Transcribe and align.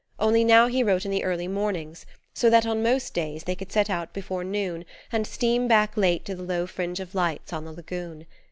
Only 0.17 0.43
now 0.43 0.65
he 0.65 0.81
wrote 0.81 1.05
in 1.05 1.11
the 1.11 1.23
early 1.23 1.47
mornings, 1.47 2.07
so 2.33 2.49
that 2.49 2.65
on 2.65 2.81
most 2.81 3.13
days 3.13 3.43
they 3.43 3.53
could 3.53 3.71
set 3.71 3.87
out 3.87 4.13
before 4.13 4.43
noon 4.43 4.83
and 5.11 5.27
steam 5.27 5.67
back 5.67 5.95
late 5.95 6.25
to 6.25 6.33
the 6.33 6.41
low 6.41 6.65
fringe 6.65 6.99
of 6.99 7.13
lights 7.13 7.53
on 7.53 7.65
the 7.65 7.71
lagoon. 7.71 8.25